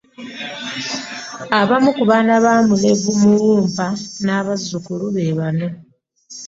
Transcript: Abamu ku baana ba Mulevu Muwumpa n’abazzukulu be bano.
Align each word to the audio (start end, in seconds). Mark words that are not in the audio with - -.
Abamu 1.59 1.89
ku 1.97 2.03
baana 2.09 2.35
ba 2.45 2.53
Mulevu 2.67 3.11
Muwumpa 3.21 3.87
n’abazzukulu 4.25 5.05
be 5.13 5.23
bano. 5.39 5.67